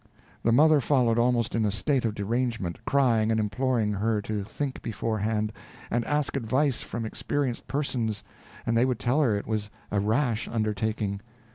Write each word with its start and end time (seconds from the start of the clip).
The 0.41 0.51
mother 0.51 0.81
followed 0.81 1.19
almost 1.19 1.53
in 1.53 1.63
a 1.63 1.69
state 1.69 2.05
of 2.05 2.15
derangement, 2.15 2.83
crying 2.85 3.29
and 3.29 3.39
imploring 3.39 3.93
her 3.93 4.19
to 4.23 4.43
think 4.43 4.81
beforehand, 4.81 5.53
and 5.91 6.03
ask 6.05 6.35
advice 6.35 6.81
from 6.81 7.05
experienced 7.05 7.67
persons, 7.67 8.23
and 8.65 8.75
they 8.75 8.83
would 8.85 8.97
tell 8.97 9.21
her 9.21 9.35
it 9.35 9.45
was 9.45 9.69
a 9.91 9.99
rash 9.99 10.47
undertaking. 10.47 11.21